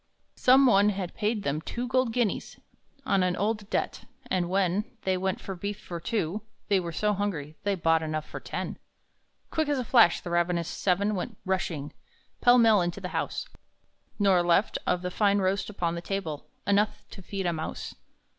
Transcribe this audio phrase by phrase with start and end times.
[0.39, 2.57] Some one had paid them two gold guineas
[3.05, 7.13] On an old debt; and when They went for beef for two, they were so
[7.13, 8.79] hungry They bought enough for ten.
[9.51, 11.93] Quick as a flash the ravenous seven went rushing
[12.41, 13.45] Pell mell into the house,
[14.17, 17.93] Nor left, of the fine roast upon the table, Enough to feed a mouse.